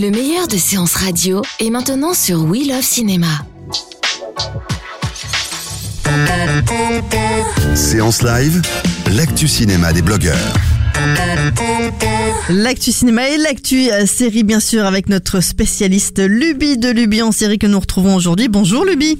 Le 0.00 0.10
meilleur 0.10 0.48
de 0.48 0.56
séances 0.56 0.94
radio 0.94 1.42
est 1.58 1.68
maintenant 1.68 2.14
sur 2.14 2.44
We 2.44 2.66
Love 2.66 2.80
Cinéma. 2.80 3.26
Séance 7.74 8.22
live, 8.22 8.62
l'actu 9.10 9.46
cinéma 9.46 9.92
des 9.92 10.00
blogueurs. 10.00 10.54
L'actu 12.48 12.92
cinéma 12.92 13.28
et 13.28 13.36
l'actu 13.36 13.90
euh, 13.92 14.06
série 14.06 14.42
bien 14.42 14.60
sûr 14.60 14.86
avec 14.86 15.10
notre 15.10 15.40
spécialiste 15.40 16.18
Luby 16.18 16.78
de 16.78 16.88
Luby 16.88 17.20
en 17.20 17.30
série 17.30 17.58
que 17.58 17.66
nous 17.66 17.80
retrouvons 17.80 18.14
aujourd'hui. 18.14 18.48
Bonjour 18.48 18.86
Luby. 18.86 19.18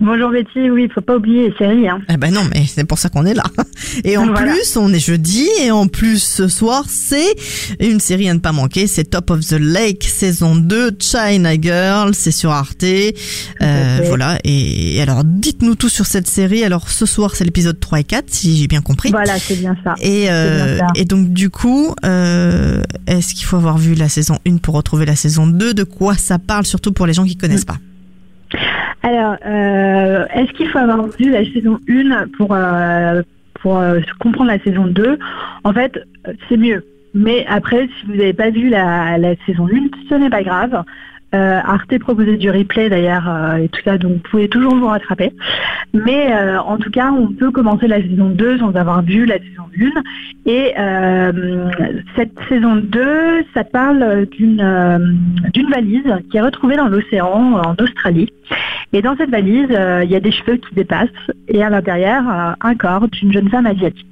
Bonjour 0.00 0.30
Betty, 0.30 0.70
oui, 0.70 0.88
faut 0.92 1.00
pas 1.00 1.16
oublier 1.16 1.48
les 1.48 1.54
séries. 1.56 1.88
Hein. 1.88 2.00
Eh 2.12 2.16
ben 2.16 2.32
non, 2.34 2.42
mais 2.52 2.64
c'est 2.66 2.84
pour 2.84 2.98
ça 2.98 3.08
qu'on 3.08 3.24
est 3.24 3.32
là. 3.32 3.44
Et 4.04 4.16
en 4.16 4.26
Voilà. 4.26 4.52
plus, 4.52 4.76
on 4.76 4.92
est 4.92 4.98
jeudi 4.98 5.46
et 5.62 5.70
en 5.70 5.86
plus 5.86 6.18
ce 6.22 6.48
soir, 6.48 6.84
c'est 6.88 7.34
une 7.80 8.00
série 8.00 8.28
à 8.28 8.34
ne 8.34 8.40
pas 8.40 8.52
manquer, 8.52 8.86
c'est 8.86 9.04
Top 9.04 9.30
of 9.30 9.40
the 9.46 9.52
Lake 9.58 10.02
saison 10.04 10.56
2, 10.56 10.96
China 10.98 11.52
Girl, 11.60 12.12
c'est 12.14 12.32
sur 12.32 12.50
Arte. 12.50 12.82
Euh, 12.84 14.00
voilà, 14.06 14.38
et 14.44 15.00
alors 15.00 15.22
dites-nous 15.24 15.74
tout 15.76 15.88
sur 15.88 16.06
cette 16.06 16.26
série. 16.26 16.64
Alors 16.64 16.88
ce 16.90 17.06
soir, 17.06 17.34
c'est 17.36 17.44
l'épisode 17.44 17.78
3 17.78 18.00
et 18.00 18.04
4 18.04 18.24
si 18.28 18.56
j'ai 18.56 18.66
bien 18.66 18.80
compris. 18.82 19.10
Voilà, 19.10 19.38
c'est 19.38 19.56
bien 19.56 19.76
ça. 19.84 19.94
Et, 20.02 20.26
euh, 20.28 20.76
bien 20.76 20.86
ça. 20.88 20.92
et 20.96 21.04
donc 21.04 21.32
du 21.32 21.50
coup, 21.50 21.94
euh, 22.04 22.82
est-ce 23.06 23.34
qu'il 23.34 23.44
faut 23.46 23.56
avoir 23.56 23.78
vu 23.78 23.94
la 23.94 24.08
saison 24.08 24.38
1 24.46 24.56
pour 24.58 24.74
retrouver 24.74 25.06
la 25.06 25.16
saison 25.16 25.46
2 25.46 25.72
De 25.72 25.84
quoi 25.84 26.16
ça 26.16 26.38
parle, 26.38 26.66
surtout 26.66 26.92
pour 26.92 27.06
les 27.06 27.12
gens 27.12 27.24
qui 27.24 27.36
connaissent 27.36 27.64
pas? 27.64 27.78
Alors, 29.04 29.36
euh, 29.44 30.24
est-ce 30.32 30.50
qu'il 30.52 30.66
faut 30.70 30.78
avoir 30.78 31.06
vu 31.08 31.30
la 31.30 31.44
saison 31.44 31.78
1 31.90 32.28
pour, 32.38 32.54
euh, 32.54 33.20
pour 33.60 33.76
euh, 33.76 34.00
comprendre 34.18 34.50
la 34.50 34.58
saison 34.60 34.86
2 34.86 35.18
En 35.62 35.72
fait, 35.74 36.00
c'est 36.48 36.56
mieux. 36.56 36.82
Mais 37.12 37.44
après, 37.46 37.86
si 37.86 38.06
vous 38.06 38.14
n'avez 38.14 38.32
pas 38.32 38.48
vu 38.48 38.70
la, 38.70 39.18
saison 39.44 39.68
1, 39.68 40.08
ce 40.08 40.14
n'est 40.14 40.30
pas 40.30 40.42
grave. 40.42 40.82
Arte 41.32 41.98
proposait 41.98 42.36
du 42.36 42.48
replay 42.48 42.88
d'ailleurs 42.88 43.56
et 43.56 43.68
tout 43.68 43.80
ça, 43.84 43.98
donc 43.98 44.12
vous 44.12 44.30
pouvez 44.30 44.48
toujours 44.48 44.76
vous 44.76 44.86
rattraper. 44.86 45.32
Mais 45.92 46.32
en 46.64 46.76
tout 46.76 46.92
cas, 46.92 47.10
on 47.10 47.26
peut 47.32 47.50
commencer 47.50 47.88
la 47.88 48.00
saison 48.00 48.28
2 48.28 48.58
sans 48.58 48.72
avoir 48.76 49.02
vu 49.02 49.26
la 49.26 49.38
saison 49.38 49.64
1. 49.76 50.02
Et 50.46 50.74
cette 52.14 52.38
saison 52.48 52.76
2, 52.76 53.44
ça 53.52 53.64
parle 53.64 54.26
d'une 54.26 54.62
valise 55.72 56.14
qui 56.30 56.36
est 56.36 56.40
retrouvée 56.40 56.76
dans 56.76 56.86
l'océan 56.86 57.54
en 57.54 57.74
Australie. 57.82 58.30
Et 58.94 59.02
dans 59.02 59.16
cette 59.16 59.30
valise, 59.30 59.66
euh, 59.72 60.04
il 60.04 60.10
y 60.10 60.14
a 60.14 60.20
des 60.20 60.30
cheveux 60.30 60.56
qui 60.56 60.72
dépassent 60.72 61.08
et 61.48 61.64
à 61.64 61.68
l'intérieur, 61.68 62.22
euh, 62.28 62.52
un 62.60 62.76
corps 62.76 63.08
d'une 63.08 63.32
jeune 63.32 63.50
femme 63.50 63.66
asiatique. 63.66 64.06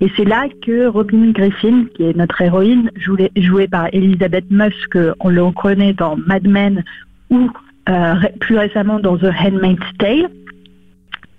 Et 0.00 0.10
c'est 0.16 0.24
là 0.24 0.46
que 0.64 0.86
Robin 0.86 1.30
Griffin, 1.32 1.84
qui 1.94 2.04
est 2.04 2.16
notre 2.16 2.40
héroïne, 2.40 2.90
jouée, 2.96 3.68
par 3.68 3.88
Elizabeth 3.92 4.46
que 4.90 5.12
on 5.20 5.28
le 5.28 5.50
connaît 5.50 5.92
dans 5.92 6.16
Mad 6.16 6.48
Men 6.48 6.84
ou 7.28 7.50
euh, 7.90 8.14
plus 8.40 8.56
récemment 8.56 8.98
dans 8.98 9.18
The 9.18 9.30
Handmaid's 9.44 9.84
Tale, 9.98 10.30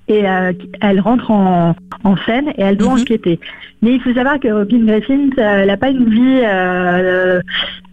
et 0.09 0.28
euh, 0.28 0.52
elle 0.81 1.00
rentre 1.00 1.30
en, 1.31 1.75
en 2.03 2.16
scène 2.25 2.50
et 2.58 2.62
elle 2.62 2.78
doit 2.78 2.96
Mhm. 2.96 3.02
enquêter. 3.02 3.40
Mais 3.81 3.94
il 3.94 4.02
faut 4.02 4.14
savoir 4.14 4.40
que 4.40 4.47
Robin 4.50 4.84
Griffin, 4.86 5.30
euh, 5.38 5.62
elle 5.62 5.68
n'a 5.68 5.78
pas 5.78 5.90
une 5.90 6.09
vie 6.09 6.42
euh, 6.44 7.40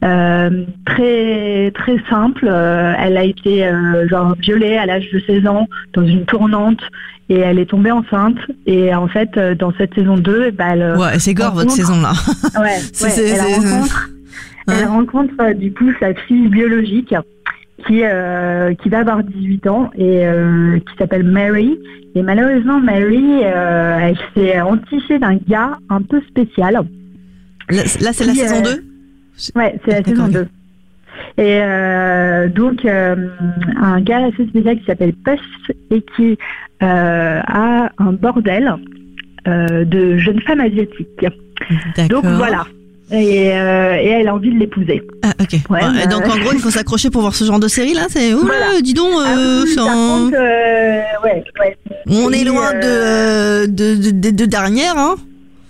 euh, 0.03 0.65
très 0.85 1.71
très 1.73 1.97
simple. 2.11 2.47
Elle 2.47 3.17
a 3.17 3.23
été 3.25 3.71
genre 4.09 4.35
violée 4.41 4.77
à 4.77 4.87
l'âge 4.87 5.09
de 5.13 5.21
16 5.21 5.47
ans 5.47 5.69
dans 5.93 6.05
une 6.05 6.25
tournante 6.25 6.81
et 7.29 7.39
elle 7.39 7.59
est 7.59 7.67
tombée 7.71 7.91
enceinte. 7.93 8.39
Et 8.67 8.95
en 8.95 9.07
fait, 9.09 9.39
dans 9.59 9.73
cette 9.79 9.95
saison 9.95 10.17
2, 10.17 10.51
bah, 10.53 10.65
elle, 10.73 10.97
Ouais, 10.99 11.19
c'est 11.19 11.35
gore 11.35 11.55
votre 11.55 11.71
saison 11.71 12.01
là. 12.01 12.13
Ouais, 12.61 12.79
elle 13.05 13.41
rencontre, 13.41 14.11
elle 14.69 14.87
rencontre 14.87 15.53
du 15.55 15.73
coup 15.73 15.91
sa 16.01 16.15
fille 16.15 16.49
biologique 16.49 17.15
qui 17.85 18.03
euh, 18.03 18.75
qui 18.75 18.89
va 18.89 19.01
avoir 19.01 19.23
18 19.23 19.67
ans 19.67 19.91
et 19.97 20.27
euh, 20.27 20.79
qui 20.79 20.97
s'appelle 20.99 21.25
Mary. 21.25 21.79
Et 22.15 22.23
malheureusement, 22.23 22.81
Mary, 22.81 23.43
euh, 23.45 23.99
elle 24.01 24.17
s'est 24.35 24.61
entichée 24.61 25.19
d'un 25.19 25.37
gars 25.49 25.79
un 25.91 26.01
peu 26.01 26.21
spécial. 26.29 26.75
Là, 26.75 26.85
là, 27.69 27.83
c'est 27.85 28.25
la 28.25 28.35
saison 28.35 28.57
euh, 28.65 28.77
2 28.77 28.85
Ouais, 29.55 29.79
c'est 29.85 29.91
la 29.91 30.03
saison 30.03 30.27
ok. 30.27 30.33
2. 30.33 30.49
Et 31.39 31.61
donc, 32.55 32.85
un 32.87 34.01
gars 34.01 34.27
assez 34.27 34.47
spécial 34.47 34.79
qui 34.79 34.85
s'appelle 34.87 35.13
Puss 35.13 35.41
et 35.91 36.03
qui 36.15 36.39
a 36.81 37.91
un 37.99 38.13
bordel 38.13 38.75
de 39.47 40.19
jeunes 40.19 40.41
femmes 40.43 40.61
asiatiques. 40.61 41.27
Donc 42.09 42.25
voilà. 42.25 42.65
Et, 43.13 43.53
euh, 43.57 43.95
et 44.01 44.09
elle 44.09 44.27
a 44.29 44.35
envie 44.35 44.51
de 44.53 44.59
l'épouser. 44.59 45.01
Ah, 45.23 45.31
ok. 45.41 45.53
Ouais, 45.71 45.79
et 45.81 46.07
bah, 46.07 46.07
donc 46.07 46.25
en 46.27 46.39
gros, 46.41 46.51
il 46.53 46.59
faut 46.59 46.71
s'accrocher 46.71 47.09
pour 47.11 47.21
voir 47.21 47.35
ce 47.37 47.45
genre 47.45 47.61
de 47.61 47.69
série 47.69 47.95
là. 47.95 48.07
C'est 48.09 48.35
Ouh 48.35 48.39
là, 48.47 48.55
Voilà. 48.59 48.81
dis 48.81 48.95
donc, 48.95 49.11
Ah 49.25 49.37
euh, 49.39 49.63
oui, 49.65 49.77
contre, 49.77 50.35
euh, 50.37 51.01
ouais, 51.25 51.45
ouais. 51.61 51.77
on 52.09 52.33
est 52.33 52.43
loin 52.45 52.73
de, 52.75 53.67
de, 53.67 53.95
de, 53.97 54.11
de, 54.11 54.31
de 54.31 54.45
dernière, 54.45 54.97
hein. 54.99 55.15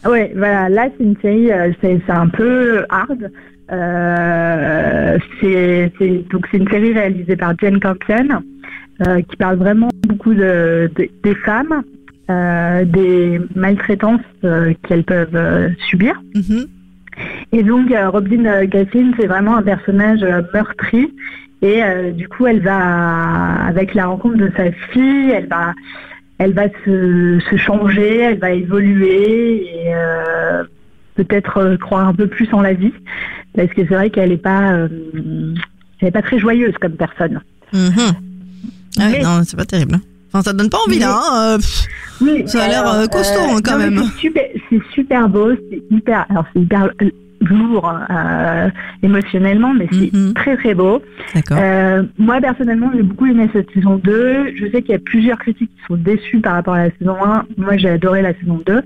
Ouais, 0.06 0.32
voilà, 0.36 0.68
là 0.70 0.88
c'est 0.96 1.04
une 1.04 1.16
série, 1.20 1.50
euh, 1.52 1.72
c'est 1.82 2.00
un 2.08 2.28
peu 2.28 2.84
hard. 2.88 3.30
C'est 5.40 5.92
donc 6.30 6.46
c'est 6.50 6.58
une 6.58 6.68
série 6.68 6.92
réalisée 6.92 7.36
par 7.36 7.52
Jane 7.60 7.80
Campion 7.80 8.28
qui 9.28 9.36
parle 9.36 9.56
vraiment 9.56 9.88
beaucoup 10.08 10.32
de, 10.34 10.90
de- 10.96 11.08
des 11.22 11.34
femmes, 11.34 11.82
des 12.28 13.40
maltraitances 13.54 14.20
qu'elles 14.88 15.04
peuvent 15.04 15.70
subir. 15.90 16.14
Mhm. 16.34 16.66
Et 17.58 17.62
donc 17.62 17.90
euh, 17.90 18.10
Robin 18.10 18.44
euh, 18.44 18.66
Griffin, 18.66 19.12
c'est 19.18 19.26
vraiment 19.26 19.56
un 19.56 19.62
personnage 19.62 20.22
euh, 20.22 20.42
meurtri. 20.52 21.10
Et 21.62 21.82
euh, 21.82 22.10
du 22.10 22.28
coup, 22.28 22.46
elle 22.46 22.60
va, 22.60 23.54
avec 23.66 23.94
la 23.94 24.06
rencontre 24.06 24.36
de 24.36 24.52
sa 24.54 24.70
fille, 24.92 25.30
elle 25.30 25.46
va, 25.48 25.72
elle 26.38 26.52
va 26.52 26.64
se, 26.84 27.38
se 27.50 27.56
changer, 27.56 28.18
elle 28.18 28.38
va 28.38 28.50
évoluer 28.50 29.62
et 29.64 29.94
euh, 29.94 30.64
peut-être 31.14 31.76
croire 31.80 32.08
un 32.08 32.14
peu 32.14 32.26
plus 32.26 32.46
en 32.52 32.60
la 32.60 32.74
vie, 32.74 32.92
parce 33.56 33.68
que 33.70 33.80
c'est 33.88 33.94
vrai 33.94 34.10
qu'elle 34.10 34.28
n'est 34.28 34.36
pas, 34.36 34.72
euh, 34.72 34.88
elle 36.02 36.08
est 36.08 36.10
pas 36.10 36.20
très 36.20 36.38
joyeuse 36.38 36.74
comme 36.78 36.92
personne. 36.92 37.40
Mhm. 37.72 37.90
Ah 38.98 39.04
oui, 39.06 39.12
Mais- 39.12 39.22
non, 39.22 39.40
c'est 39.46 39.56
pas 39.56 39.64
terrible. 39.64 39.94
hein. 39.94 40.00
Enfin, 40.30 40.42
ça 40.42 40.52
donne 40.52 40.68
pas 40.68 40.78
envie 40.86 40.98
là. 40.98 41.18
Hein. 41.32 41.56
pff. 41.56 41.86
Oui, 42.20 42.42
Ça 42.46 42.64
a 42.64 42.68
l'air, 42.68 43.08
costaud, 43.10 43.40
hein, 43.48 43.60
quand 43.64 43.78
non, 43.78 43.78
même. 43.78 44.02
C'est 44.14 44.20
super, 44.20 44.44
super 44.92 45.28
beau, 45.30 45.52
c'est 45.70 45.82
hyper, 45.90 46.26
alors 46.28 46.44
c'est 46.52 46.60
hyper 46.60 46.90
lourd 47.48 47.92
euh, 48.10 48.68
émotionnellement, 49.02 49.72
mais 49.74 49.88
c'est 49.92 50.12
Mhm. 50.12 50.34
très 50.34 50.56
très 50.56 50.74
beau. 50.74 51.02
Euh, 51.52 52.02
moi 52.18 52.40
personnellement, 52.40 52.90
j'ai 52.94 53.02
beaucoup 53.02 53.26
aimé 53.26 53.48
cette 53.52 53.70
saison 53.72 53.96
2. 53.96 54.52
Je 54.54 54.66
sais 54.70 54.82
qu'il 54.82 54.92
y 54.92 54.96
a 54.96 54.98
plusieurs 54.98 55.38
critiques 55.38 55.70
qui 55.70 55.82
sont 55.88 55.96
déçus 55.96 56.40
par 56.40 56.54
rapport 56.54 56.74
à 56.74 56.84
la 56.86 56.90
saison 56.98 57.16
1. 57.22 57.44
Moi, 57.56 57.76
j'ai 57.76 57.88
adoré 57.90 58.22
la 58.22 58.34
saison 58.34 58.60
2. 58.66 58.82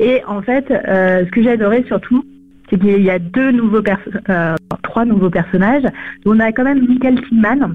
Et 0.00 0.22
en 0.26 0.42
fait, 0.42 0.70
euh, 0.70 1.24
ce 1.24 1.30
que 1.30 1.42
j'ai 1.42 1.50
adoré 1.50 1.84
surtout, 1.86 2.24
c'est 2.68 2.78
qu'il 2.78 3.02
y 3.02 3.10
a 3.10 3.18
deux 3.18 3.50
nouveaux 3.52 3.82
trois 4.82 5.04
nouveaux 5.04 5.30
personnages. 5.30 5.84
On 6.24 6.40
a 6.40 6.52
quand 6.52 6.64
même 6.64 6.80
Nicole 6.86 7.20
Kidman, 7.22 7.74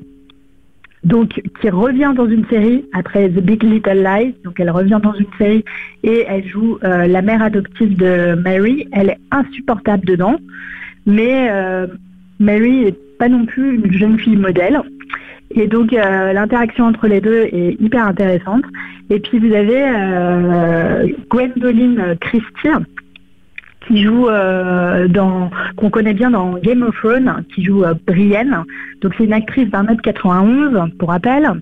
donc 1.03 1.41
qui 1.59 1.69
revient 1.69 2.13
dans 2.15 2.27
une 2.27 2.45
série 2.47 2.85
après 2.93 3.27
The 3.29 3.39
Big 3.39 3.63
Little 3.63 4.03
Lies. 4.03 4.35
Donc 4.43 4.59
elle 4.59 4.69
revient 4.69 4.99
dans 5.01 5.13
une 5.13 5.25
série 5.37 5.65
et 6.03 6.25
elle 6.27 6.47
joue 6.47 6.77
euh, 6.83 7.07
la 7.07 7.21
mère 7.21 7.41
adoptive 7.41 7.97
de 7.97 8.35
Mary. 8.35 8.87
Elle 8.91 9.09
est 9.09 9.19
insupportable 9.31 10.05
dedans, 10.05 10.35
mais 11.05 11.49
euh, 11.49 11.87
Mary 12.39 12.83
est 12.83 13.17
pas 13.17 13.29
non 13.29 13.45
plus 13.45 13.75
une 13.75 13.91
jeune 13.91 14.19
fille 14.19 14.35
modèle. 14.35 14.79
Et 15.53 15.67
donc 15.67 15.91
euh, 15.91 16.33
l'interaction 16.33 16.85
entre 16.85 17.07
les 17.07 17.19
deux 17.19 17.49
est 17.51 17.81
hyper 17.81 18.05
intéressante. 18.05 18.63
Et 19.09 19.19
puis 19.19 19.39
vous 19.39 19.53
avez 19.53 19.83
Gwendoline 21.29 22.15
Christie 22.21 22.69
qui 23.91 24.03
joue 24.03 24.29
euh, 24.29 25.07
dans 25.07 25.49
qu'on 25.75 25.89
connaît 25.89 26.13
bien 26.13 26.31
dans 26.31 26.53
Game 26.59 26.81
of 26.81 26.95
Thrones, 26.95 27.43
qui 27.53 27.63
joue 27.63 27.83
euh, 27.83 27.93
Brienne. 28.07 28.63
Donc 29.01 29.13
c'est 29.17 29.25
une 29.25 29.33
actrice 29.33 29.69
d'un 29.69 29.83
mètre 29.83 30.01
91 30.01 30.91
pour 30.97 31.09
rappel. 31.09 31.61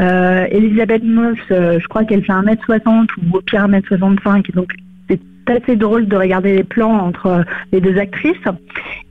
Euh, 0.00 0.46
Elisabeth 0.50 1.04
Moss, 1.04 1.36
je 1.50 1.86
crois 1.88 2.04
qu'elle 2.04 2.24
fait 2.24 2.32
1m60 2.32 3.08
ou 3.18 3.36
au 3.36 3.40
pire 3.42 3.66
1m65, 3.66 4.54
donc 4.54 4.72
c'est 5.08 5.20
assez 5.48 5.76
drôle 5.76 6.08
de 6.08 6.16
regarder 6.16 6.56
les 6.56 6.64
plans 6.64 6.92
entre 6.92 7.44
les 7.72 7.80
deux 7.80 7.98
actrices. 7.98 8.36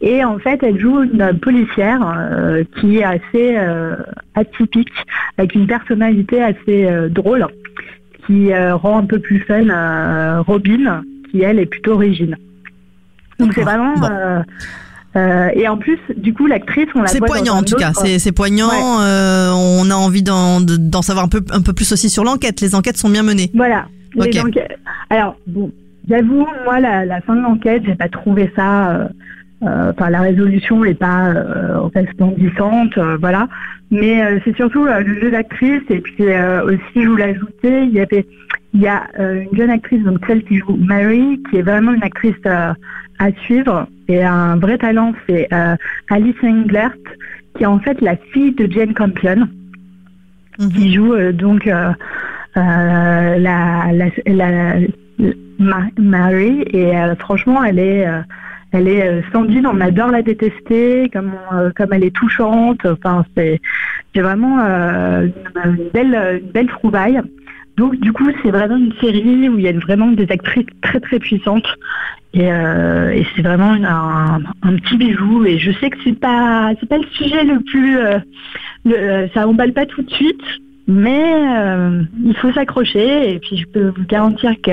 Et 0.02 0.24
en 0.24 0.40
fait, 0.40 0.64
elle 0.64 0.80
joue 0.80 1.04
une 1.04 1.38
policière 1.40 2.02
qui 2.80 2.98
est 2.98 3.04
assez 3.04 3.58
atypique, 4.36 4.92
avec 5.38 5.56
une 5.56 5.68
personnalité 5.68 6.44
assez 6.44 6.90
drôle, 7.10 7.48
qui 8.26 8.54
rend 8.54 9.00
un 9.00 9.06
peu 9.06 9.20
plus 9.20 9.40
fun 9.42 10.42
Robin, 10.42 11.04
qui 11.32 11.42
elle 11.42 11.60
est 11.60 11.66
plutôt 11.66 11.94
origine. 11.94 12.36
Donc 13.40 13.54
c'est 13.54 13.64
vraiment. 13.64 13.96
et 15.16 15.68
en 15.68 15.78
plus, 15.78 16.00
du 16.18 16.34
coup, 16.34 16.48
l'actrice, 16.48 16.88
on 16.96 17.02
la 17.02 17.08
C'est 17.08 17.20
poignant 17.20 17.56
en 17.56 17.64
tout 17.64 17.76
cas. 17.76 17.94
C'est 17.94 18.32
poignant. 18.32 18.70
on 18.72 19.90
a 19.90 19.96
envie 19.96 20.24
d'en 20.24 21.02
savoir 21.02 21.26
un 21.26 21.30
peu, 21.30 21.44
un 21.52 21.62
peu 21.62 21.74
plus 21.74 21.92
aussi 21.92 22.10
sur 22.10 22.24
l'enquête. 22.24 22.62
Les 22.62 22.76
enquêtes 22.76 22.98
sont 22.98 23.10
bien 23.10 23.24
menées. 23.24 23.52
Voilà. 23.54 23.88
Alors 25.10 25.36
bon, 25.46 25.72
j'avoue, 26.10 26.48
moi, 26.64 26.80
la, 26.80 27.06
la, 27.06 27.20
fin 27.22 27.36
de 27.36 27.42
l'enquête, 27.42 27.84
j'ai 27.86 27.96
pas 27.96 28.08
trouvé 28.08 28.52
ça 28.56 29.10
euh, 29.64 29.92
enfin, 29.92 30.10
la 30.10 30.22
résolution 30.22 30.84
n'est 30.84 30.94
pas 30.94 31.30
euh, 31.30 31.82
resplendissante, 31.94 32.98
euh, 32.98 33.18
voilà. 33.20 33.48
Mais 33.92 34.24
euh, 34.24 34.40
c'est 34.44 34.56
surtout 34.56 34.86
le 34.86 35.22
jeu 35.22 35.32
d'actrice. 35.32 35.84
Et 35.90 36.02
puis 36.02 36.24
aussi, 36.24 37.04
je 37.04 37.08
voulais 37.08 37.36
ajouter, 37.36 37.84
il 37.84 37.94
y 37.94 38.00
avait, 38.00 38.26
il 38.74 38.82
y 38.82 38.88
a 38.88 39.04
une 39.18 39.56
jeune 39.58 39.70
actrice, 39.70 40.04
donc 40.04 40.20
celle 40.28 40.44
qui 40.44 40.58
joue 40.58 40.76
Mary, 40.76 41.42
qui 41.50 41.58
est 41.58 41.62
vraiment 41.62 41.94
une 41.94 42.04
actrice 42.04 42.36
à 43.20 43.32
suivre 43.44 43.88
et 44.08 44.24
un 44.24 44.58
vrai 44.58 44.78
talent. 44.78 45.14
C'est 45.28 45.48
Alice 46.10 46.36
Englert, 46.44 46.96
qui 47.56 47.64
est 47.64 47.68
en 47.68 47.80
fait 47.80 48.00
la 48.02 48.16
fille 48.16 48.54
de 48.54 48.72
Jane 48.72 48.94
Campion, 48.94 49.48
mhm. 50.60 50.70
qui 50.70 50.94
joue 50.94 51.16
donc 51.32 51.66
la, 51.66 51.96
la, 52.56 53.92
la, 54.26 54.74
Mary. 55.98 56.66
Et 56.74 56.94
franchement, 57.20 57.64
elle 57.64 57.80
est 57.80 58.06
elle 58.76 58.90
est 58.90 59.08
euh, 59.08 59.22
Sandine, 59.32 59.68
on 59.68 59.80
adore 59.80 60.10
la 60.10 60.22
détester, 60.22 61.10
comme 61.14 61.34
euh, 61.54 61.72
comme 61.76 61.94
elle 61.94 62.04
est 62.04 62.16
touchante. 62.16 62.86
Enfin, 62.86 63.26
c'est 63.36 63.62
vraiment 64.14 64.60
euh, 64.60 65.28
une, 65.66 65.90
belle 65.94 66.42
une 66.44 66.52
belle 66.52 66.68
trouvaille. 66.68 67.22
Donc 67.78 67.96
du 67.96 68.12
coup, 68.12 68.30
c'est 68.44 68.52
vraiment 68.52 68.76
une 68.76 68.94
série 69.00 69.48
où 69.48 69.58
il 69.58 69.64
y 69.64 69.70
a 69.70 69.74
vraiment 69.74 70.08
des 70.12 70.30
actrices 70.30 70.66
très 70.82 71.00
très 71.00 71.20
puissantes 71.20 71.68
et, 72.36 73.26
c'est 73.36 73.42
vraiment 73.42 73.74
un, 73.74 74.42
petit 74.78 74.98
bijou. 74.98 75.46
Et 75.46 75.58
je 75.58 75.72
sais 75.80 75.90
que 75.90 75.98
c'est 76.04 76.20
pas 76.20 76.72
c'est 76.80 76.90
pas 76.90 76.98
le 76.98 77.08
sujet 77.14 77.44
le 77.44 77.60
plus 77.62 77.98
le, 78.86 79.30
ça 79.34 79.48
emballe 79.48 79.74
pas 79.74 79.86
tout 79.86 80.02
de 80.02 80.12
suite, 80.12 80.42
mais 80.88 81.24
il 82.24 82.36
faut 82.42 82.52
s'accrocher 82.54 83.34
et 83.34 83.40
puis 83.40 83.58
je 83.58 83.66
peux 83.68 83.88
vous 83.90 84.06
garantir 84.08 84.52
que 84.64 84.72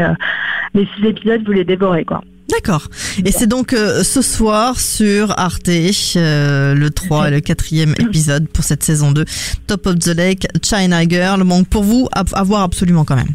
les 0.75 0.89
six 0.97 1.07
épisodes 1.07 1.43
vous 1.45 1.53
les 1.53 1.65
dévorez 1.65 2.05
quoi. 2.05 2.23
D'accord. 2.53 2.89
Et 3.25 3.33
c'est 3.33 3.47
donc 3.47 3.73
euh, 3.73 4.03
ce 4.03 4.21
soir 4.21 4.79
sur 4.79 5.39
Arte, 5.39 5.69
euh, 5.69 6.75
le 6.75 6.91
3 6.91 7.29
et 7.29 7.31
le 7.31 7.39
4e 7.39 8.01
épisode 8.01 8.47
pour 8.49 8.63
cette 8.63 8.83
saison 8.83 9.13
2, 9.13 9.25
Top 9.67 9.87
of 9.87 9.99
the 9.99 10.15
Lake, 10.15 10.47
China 10.63 11.03
Girl. 11.09 11.47
Donc 11.49 11.69
pour 11.69 11.83
vous, 11.83 12.09
à, 12.13 12.43
voir 12.43 12.63
absolument 12.63 13.05
quand 13.05 13.17
même. 13.17 13.35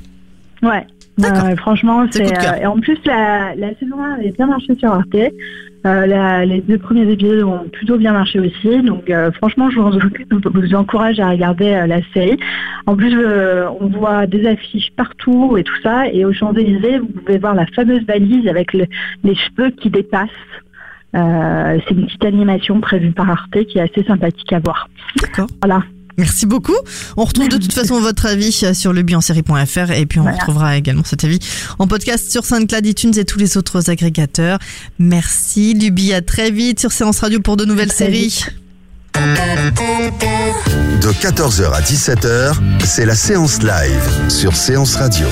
Ouais. 0.62 0.86
Franchement, 1.58 2.06
c'est. 2.12 2.26
Euh, 2.26 2.62
et 2.62 2.66
en 2.66 2.80
plus, 2.80 2.98
la, 3.06 3.56
la 3.56 3.74
saison 3.76 4.00
1 4.00 4.14
avait 4.14 4.32
bien 4.32 4.48
marché 4.48 4.76
sur 4.76 4.92
Arte. 4.92 5.16
Euh, 5.88 6.46
les 6.46 6.62
deux 6.62 6.78
premiers 6.78 7.10
épisodes 7.10 7.44
ont 7.44 7.70
plutôt 7.70 7.98
bien 7.98 8.12
marché 8.12 8.40
aussi. 8.40 8.82
Donc 8.82 9.10
euh, 9.10 9.32
franchement, 9.32 9.70
je 9.70 9.80
vous, 9.80 10.76
encourage 10.76 11.20
à 11.20 11.30
regarder 11.30 11.70
euh, 11.70 11.88
la 11.88 12.00
série. 12.14 12.38
En 12.86 12.96
plus, 12.96 13.16
on 13.80 13.88
voit 13.88 14.28
des 14.28 14.46
affiches 14.48 14.92
partout 14.96 15.58
et 15.58 15.64
tout 15.64 15.82
ça. 15.84 16.08
Et 16.08 16.26
aux 16.26 16.34
Champs-Élysées, 16.34 17.00
vous 17.00 17.08
pouvez 17.08 17.38
voir 17.38 17.56
la 17.56 17.66
fameuse 17.68 18.06
valise 18.06 18.48
avec 18.48 18.74
les 18.74 18.88
cheveux 19.36 19.72
qui 19.72 19.90
dépassent. 19.90 20.30
c'est 21.14 21.92
une 21.92 22.06
petite 22.06 22.26
animation 22.26 22.80
prévue 22.80 23.12
par 23.12 23.30
Arte 23.30 23.64
qui 23.66 23.78
est 23.78 23.82
assez 23.82 24.04
sympathique 24.04 24.52
à 24.54 24.60
voir. 24.60 24.90
D'accord. 25.22 25.48
Voilà. 25.62 25.84
Merci 26.18 26.46
beaucoup. 26.46 26.76
On 27.16 27.26
retrouve 27.26 27.48
de 27.50 27.58
toute 27.58 27.74
façon 27.80 28.00
votre 28.02 28.26
avis 28.26 28.52
sur 28.52 28.94
le 28.94 29.06
série.fr 29.22 29.92
et 29.92 30.06
puis 30.06 30.20
on 30.20 30.26
retrouvera 30.26 30.78
également 30.78 31.04
cet 31.04 31.24
avis 31.24 31.40
en 31.80 31.88
podcast 31.88 32.32
sur 32.32 32.46
SoundCloud, 32.46 32.86
iTunes 32.86 33.14
et 33.18 33.26
tous 33.26 33.40
les 33.40 33.58
autres 33.58 33.90
agrégateurs. 33.90 34.60
Merci 35.00 35.74
Luby, 35.74 36.14
à 36.14 36.22
très 36.22 36.52
vite 36.52 36.80
sur 36.80 36.92
Séance 36.92 37.20
Radio 37.20 37.40
pour 37.40 37.58
de 37.58 37.66
nouvelles 37.66 37.92
séries. 37.92 38.44
De 41.02 41.12
14h 41.12 41.72
à 41.72 41.82
17h, 41.82 42.54
c'est 42.86 43.06
la 43.06 43.16
séance 43.16 43.62
live 43.64 44.30
sur 44.30 44.56
Séance 44.56 44.96
Radio. 44.96 45.28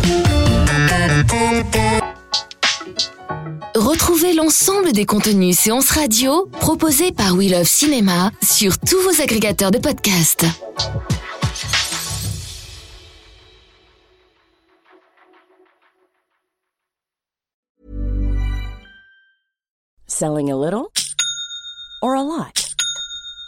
Retrouvez 3.86 4.34
l'ensemble 4.34 4.94
des 4.94 5.06
contenus 5.06 5.60
séances 5.60 5.92
radio 5.92 6.48
proposés 6.60 7.12
par 7.12 7.36
We 7.36 7.52
Love 7.52 7.68
Cinéma 7.68 8.32
sur 8.42 8.80
tous 8.80 9.00
vos 9.02 9.22
agrégateurs 9.22 9.70
de 9.70 9.78
podcasts. 9.78 10.44
Selling 20.08 20.52
a 20.52 20.56
little 20.56 20.88
or 22.02 22.16
a 22.16 22.24
lot? 22.24 22.65